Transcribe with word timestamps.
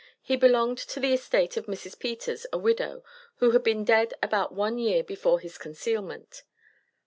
He 0.23 0.35
belonged 0.35 0.79
to 0.79 0.99
the 0.99 1.13
estate 1.13 1.57
of 1.57 1.67
Mrs. 1.67 1.99
Peters, 1.99 2.47
a 2.51 2.57
widow, 2.57 3.03
who 3.35 3.51
had 3.51 3.61
been 3.61 3.85
dead 3.85 4.15
about 4.23 4.51
one 4.51 4.79
year 4.79 5.03
before 5.03 5.39
his 5.39 5.59
concealment. 5.59 6.41